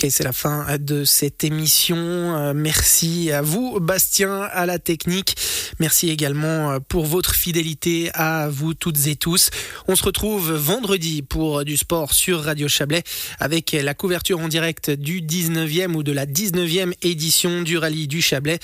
C'est 0.00 0.22
la 0.22 0.32
fin 0.32 0.78
de 0.78 1.04
cette 1.04 1.42
émission. 1.42 1.96
Euh, 1.96 2.52
merci 2.54 3.32
à 3.32 3.42
vous, 3.42 3.80
Bastien, 3.80 4.42
à 4.42 4.64
la 4.64 4.78
technique. 4.78 5.34
Merci 5.80 6.08
également 6.08 6.70
euh, 6.70 6.78
pour 6.78 7.04
votre 7.04 7.34
fidélité 7.34 8.08
à 8.14 8.48
vous 8.48 8.74
toutes 8.74 9.08
et 9.08 9.16
tous. 9.16 9.50
On 9.88 9.96
se 9.96 10.04
retrouve 10.04 10.52
vendredi 10.52 11.22
pour 11.22 11.64
du 11.64 11.76
sport 11.76 12.12
sur 12.14 12.44
Radio 12.44 12.68
Chablais 12.68 13.02
avec 13.40 13.72
la 13.72 13.92
couverture 13.92 14.38
en 14.38 14.46
direct 14.46 14.90
du 14.90 15.20
19e 15.20 15.94
ou 15.94 16.04
de 16.04 16.12
la 16.12 16.26
19e 16.26 16.92
édition 17.02 17.62
du 17.62 17.76
rallye 17.76 18.06
du 18.06 18.22
Chablais. 18.22 18.60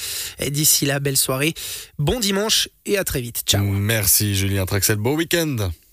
D'ici 0.49 0.87
là, 0.87 1.01
belle 1.01 1.17
soirée. 1.17 1.55
Bon 1.99 2.21
dimanche 2.21 2.69
et 2.87 2.97
à 2.97 3.03
très 3.03 3.21
vite. 3.21 3.43
Ciao. 3.45 3.65
Merci 3.65 4.37
Julien 4.37 4.67
Traxel. 4.67 4.99
Beau 4.99 5.17
week-end. 5.17 5.73